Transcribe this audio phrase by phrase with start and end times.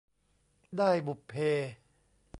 [0.79, 1.33] ด้ายบุพเพ